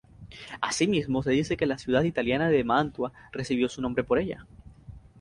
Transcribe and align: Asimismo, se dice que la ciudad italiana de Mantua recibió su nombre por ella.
Asimismo, 0.61 1.21
se 1.21 1.29
dice 1.29 1.55
que 1.57 1.67
la 1.67 1.77
ciudad 1.77 2.01
italiana 2.05 2.49
de 2.49 2.63
Mantua 2.63 3.13
recibió 3.31 3.69
su 3.69 3.83
nombre 3.83 4.03
por 4.03 4.17
ella. 4.17 4.47